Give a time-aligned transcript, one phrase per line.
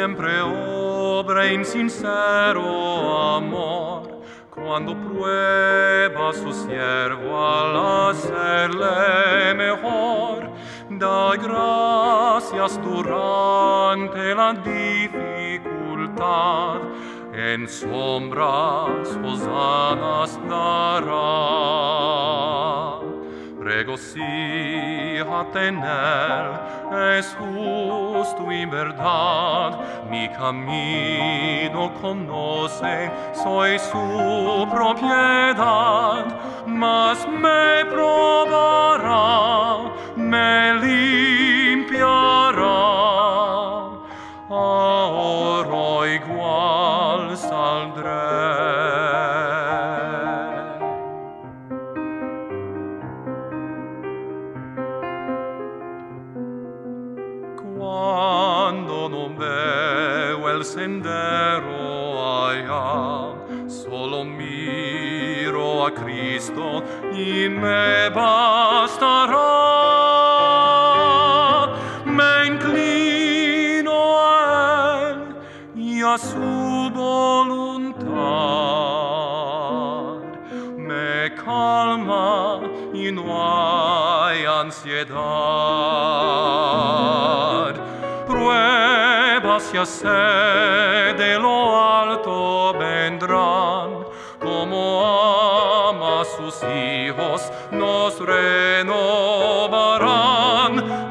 [0.00, 7.76] siempre obra en sincero amor cuando prueba su siervo al
[8.08, 10.48] hacerle mejor.
[10.88, 15.60] Da gracias durante la dificultad,
[17.34, 22.39] en sombras hosanas dará.
[23.90, 29.80] Regocíjate en él, es justo y verdad.
[30.08, 36.24] Mi camino conoce, soy su propiedad.
[36.66, 39.90] Mas me probará,
[59.40, 61.72] meu el sendero
[62.44, 63.34] aia
[63.68, 66.82] solo miro a Cristo
[67.12, 69.69] in me bastarà.
[89.86, 94.04] Sed de lo alto vendrán,
[94.38, 95.00] como
[95.88, 98.90] ama a sus hijos, nos renovarán.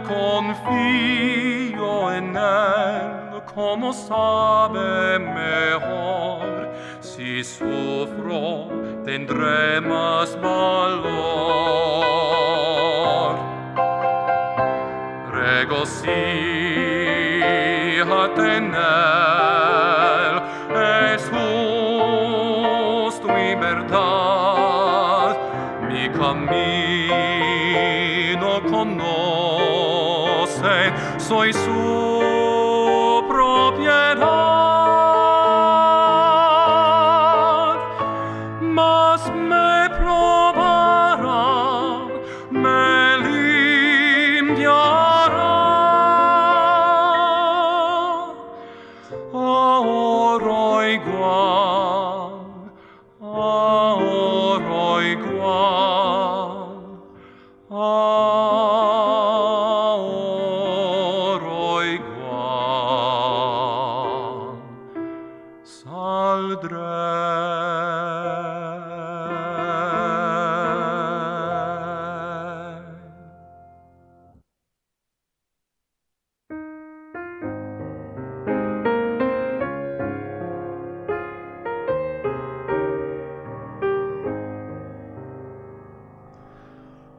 [0.08, 6.70] Confío en Él, como sabe mejor.
[7.02, 8.68] Si sufro,
[9.04, 11.40] tendré más valor.
[15.32, 16.59] Regocíjate
[23.60, 25.38] verdad.
[25.88, 27.10] Mi camino
[28.70, 29.92] conoce,
[31.18, 31.79] soy su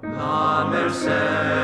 [0.02, 1.60] La merced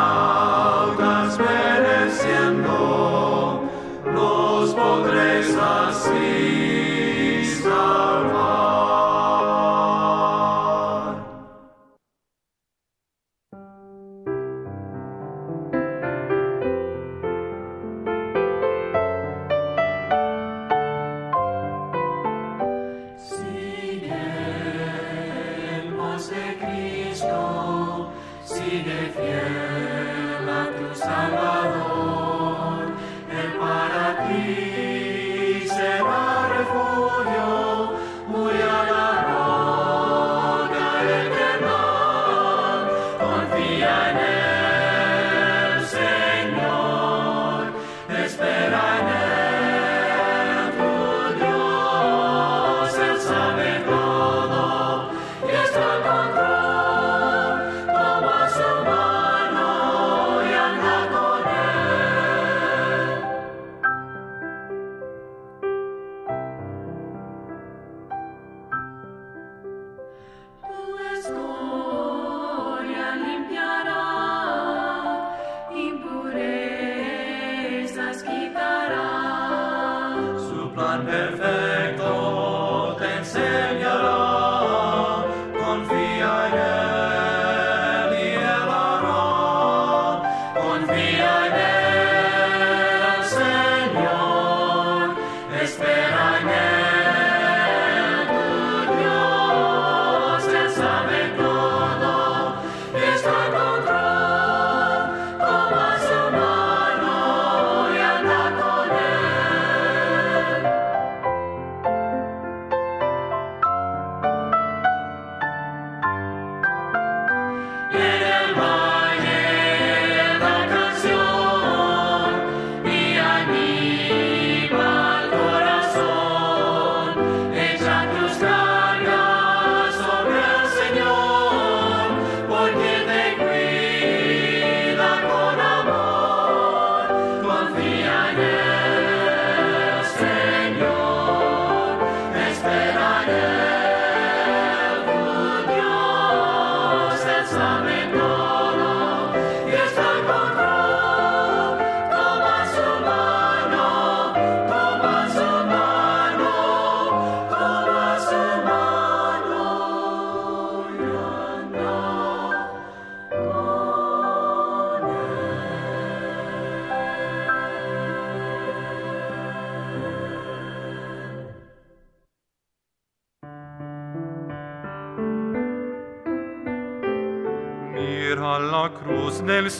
[0.00, 0.29] ー。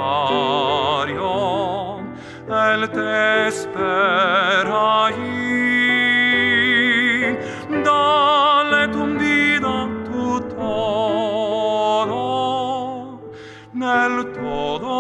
[2.46, 5.65] Él te espera allí.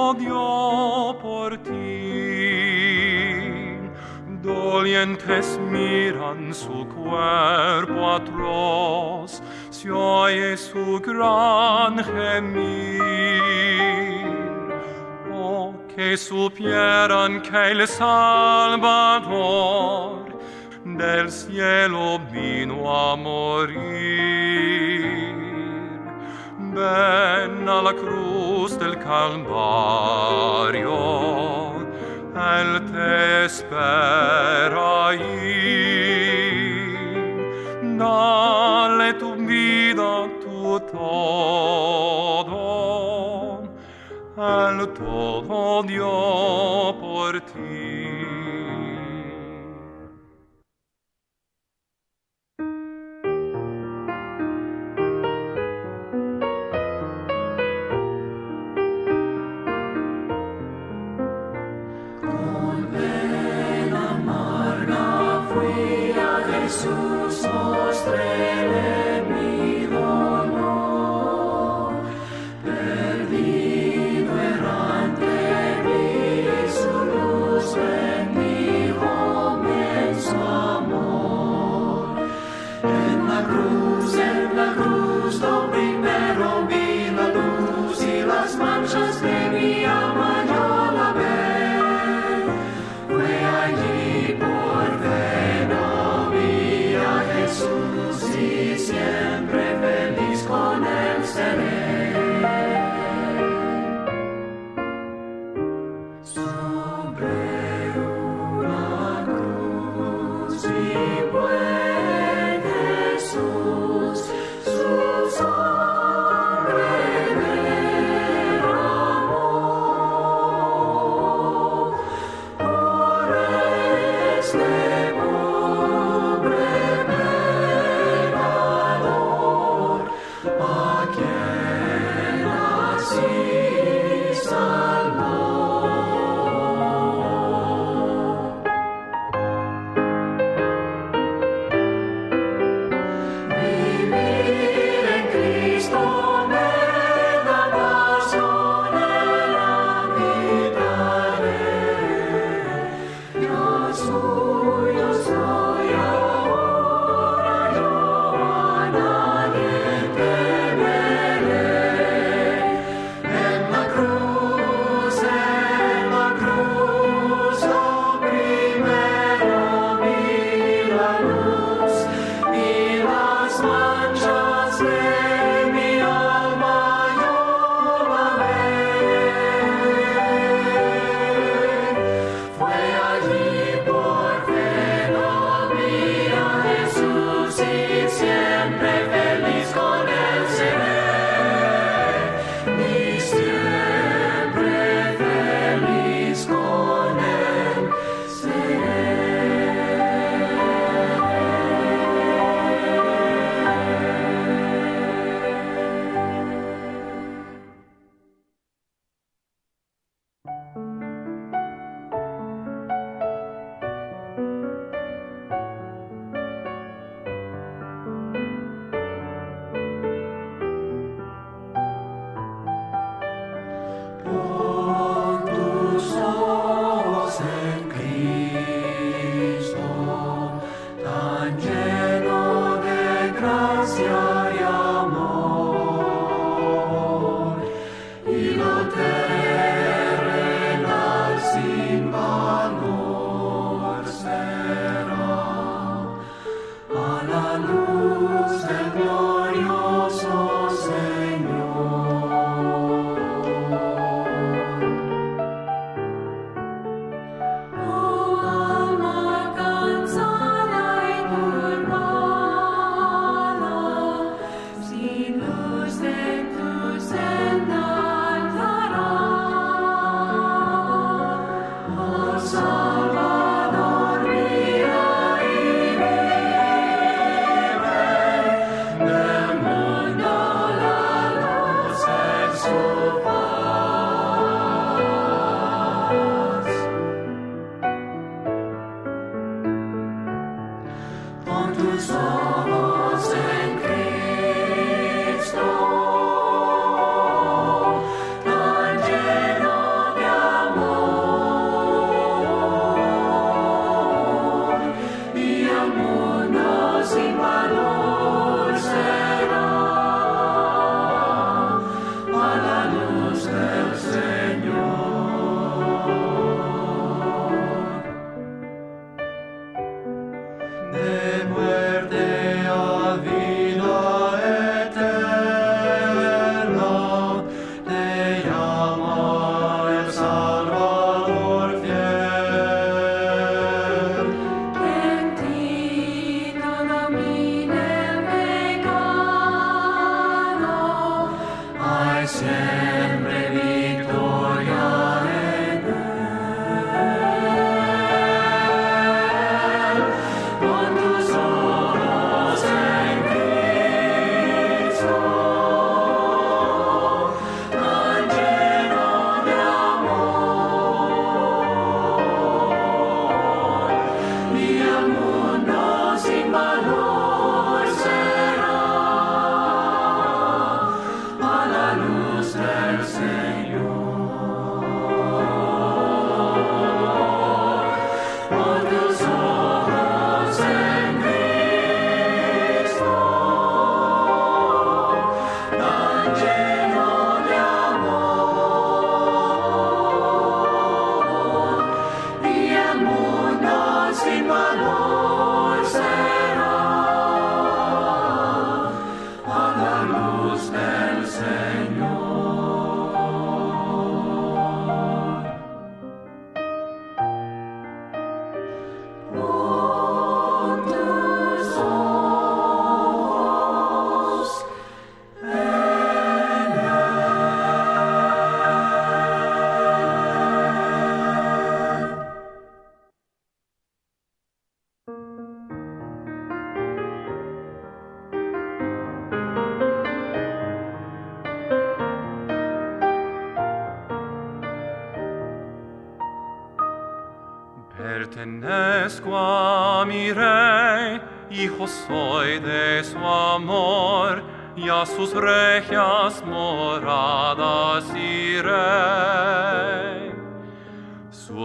[0.06, 1.72] Todo dio por ti.
[4.42, 13.42] Dolientes miran su cuerpo atroz, se oye su gran gemir.
[15.32, 19.26] Oh, que supieran que el Salvador
[20.84, 23.95] del cielo vino a morir.
[26.76, 29.48] Ven a la cruz del Calvario,
[32.34, 35.24] Él te espera allí.
[37.96, 42.52] Dale tu vida, tu todo,
[44.36, 47.65] Él todo dio por ti.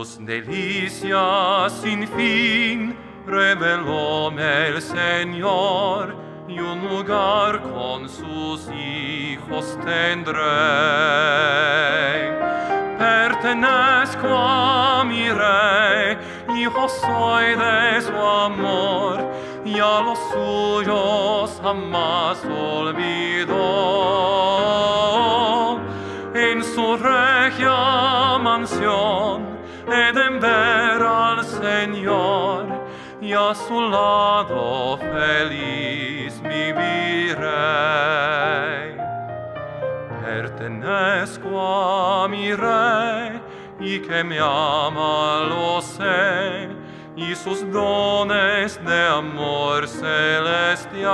[0.02, 6.16] Sus delicias sin fin revelóme el Señor,
[6.48, 10.42] y un lugar con sus hijos tendré.
[12.98, 16.18] Pertenezco a mi rey,
[16.58, 19.20] hijo soy de su amor,
[19.64, 23.60] y a los suyos jamás olvidó.
[26.34, 29.51] En su regia mansión
[29.92, 32.66] he de ver al Señor,
[33.22, 37.42] y a su lado feliz viviré.
[40.24, 43.42] Pertenezco a mi rey,
[43.80, 46.70] y que me ama lo sé,
[47.16, 51.12] y sus dones de amor celestial.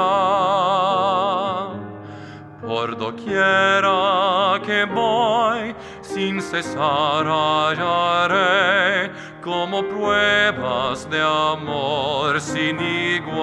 [2.61, 5.73] Por doquiera que voy,
[6.17, 9.11] sin cesar hallaré
[9.43, 13.37] como pruebas de amor sin igual.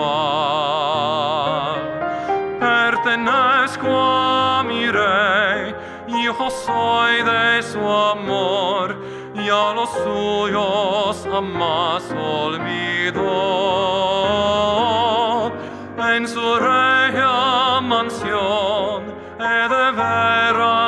[2.58, 5.72] Pertenezco a mi rey,
[6.08, 8.96] hijo soy de su amor,
[9.37, 13.22] y a los suyos jamás olvidó.
[16.16, 20.84] En su regia mansión he de ver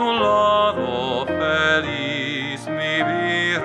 [0.00, 3.60] su lado feliz viviré.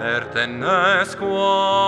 [0.00, 1.28] Pertenezco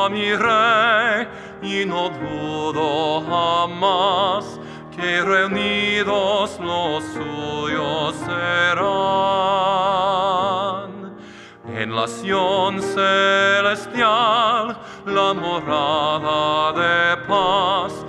[0.05, 1.27] a mi rey,
[1.63, 4.61] y no dudo jamás
[4.95, 8.91] que reunidos los suyos serán.
[11.75, 13.97] En la Sion celestial,
[15.07, 18.00] la morada de paz,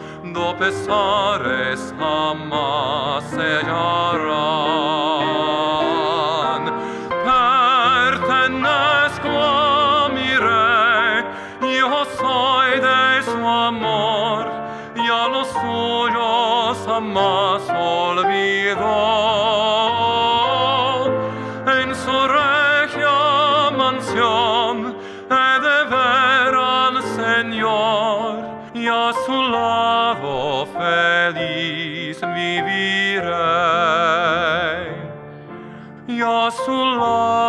[0.61, 3.25] do pesares jamás
[36.51, 37.40] Y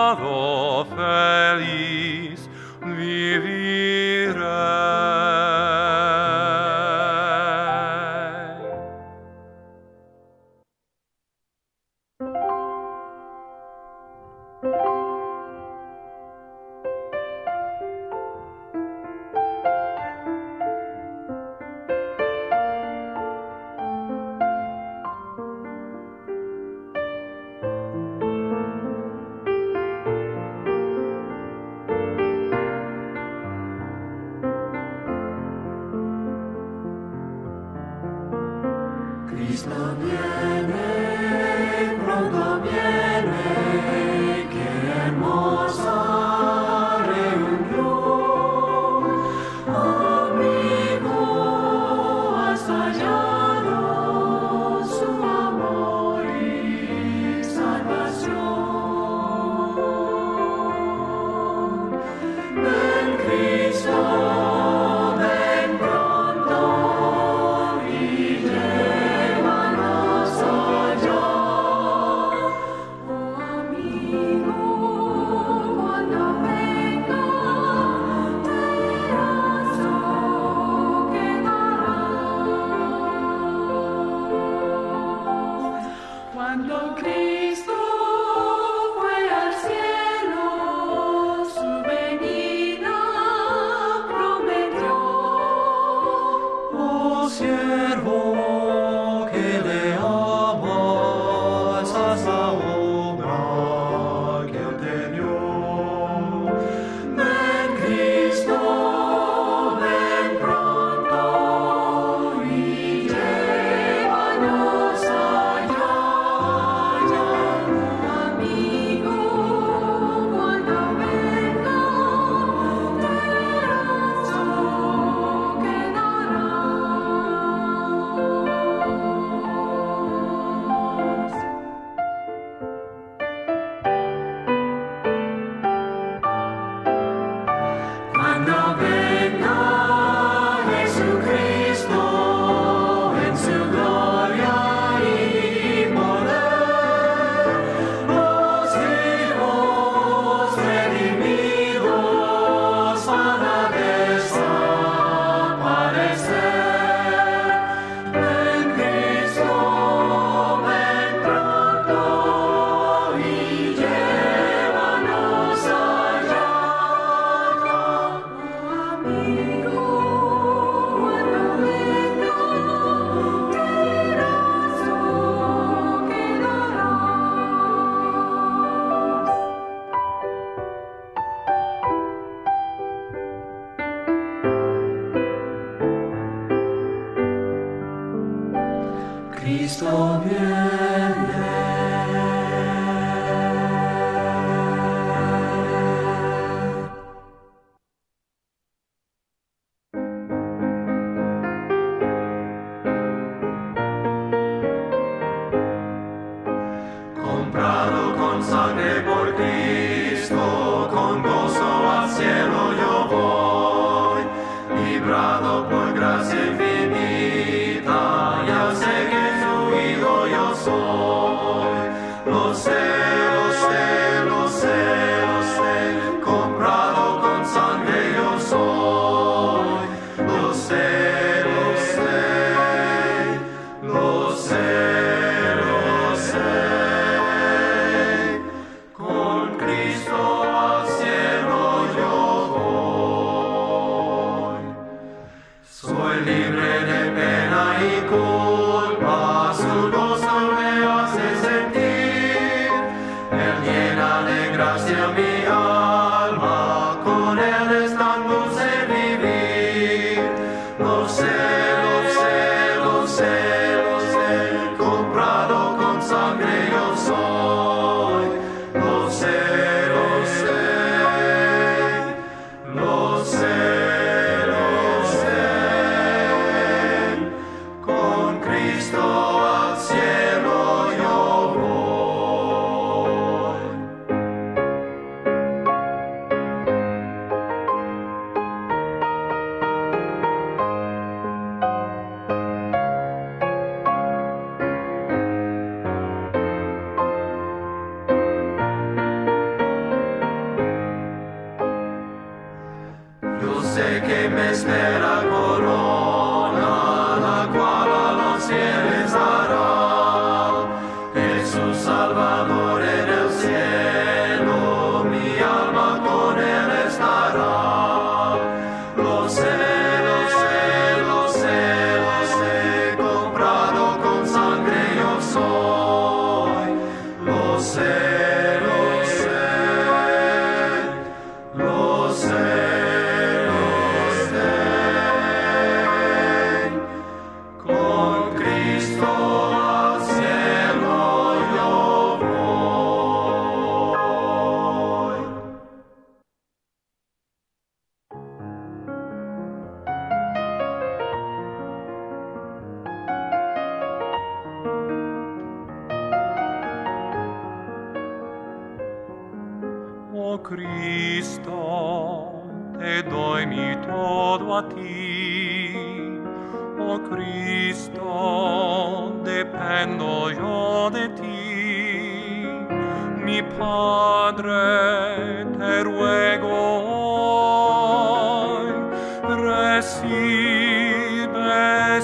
[189.77, 190.62] Tobie.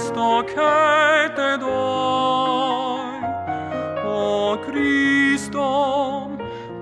[0.09, 3.21] Cristo che te doi,
[4.07, 6.31] o Cristo,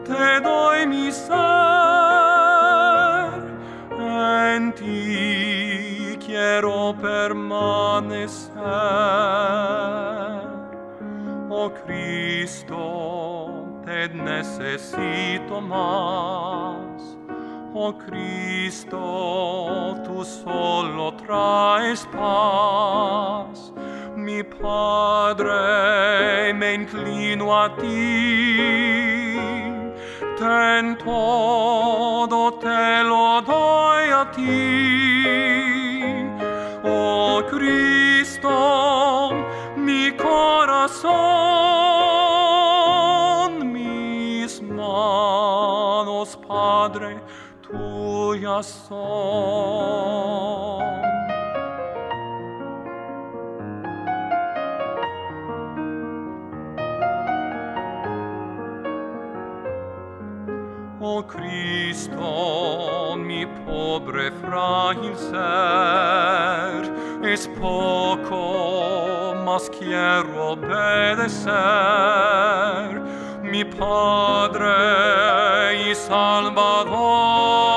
[0.05, 1.35] te doi mi ser,
[3.99, 8.55] en ti quiero permanecer.
[11.51, 17.19] O Cristo, te necesito más,
[17.75, 23.73] o Cristo, tu solo trais pas.
[24.17, 28.57] Mi padre me inclino a ti.
[30.39, 36.27] Ten todo te lo doi a ti.
[36.85, 39.33] O Cristo
[39.77, 41.13] mi corazón,
[43.73, 47.21] mis manos padre
[47.63, 50.96] tuyas son.
[61.09, 66.83] O Cristo, mi pobre frágil ser,
[67.23, 71.53] es poco, mas quiero obedecer,
[73.41, 74.67] mi Padre
[75.91, 77.76] y Salvador.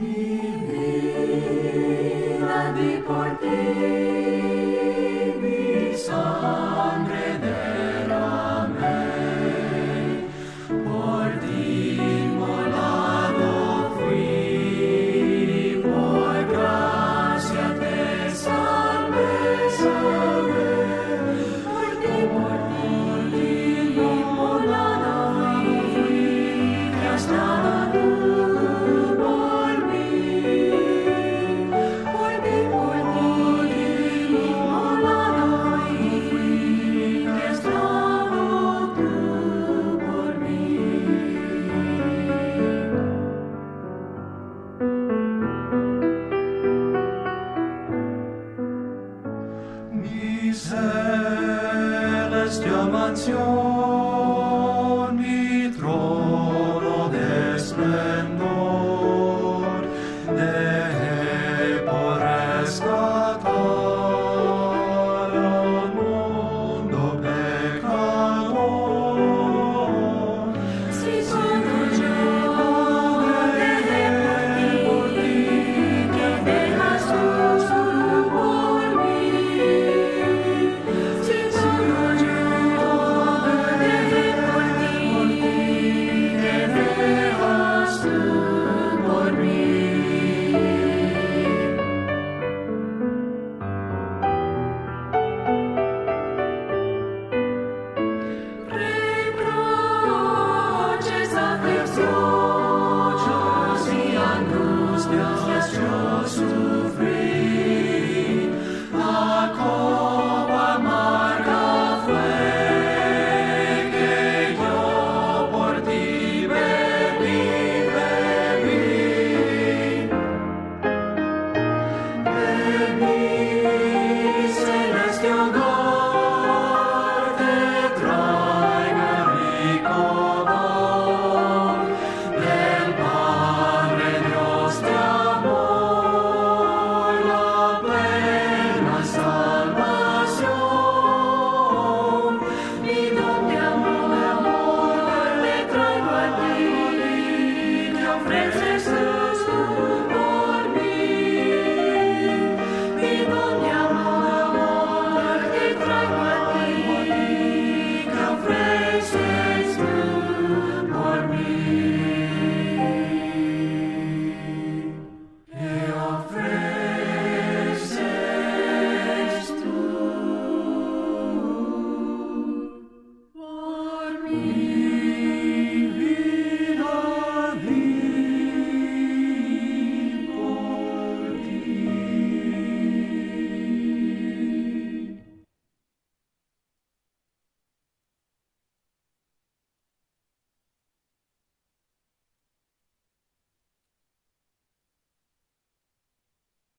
[0.00, 0.72] Vida
[2.72, 3.99] di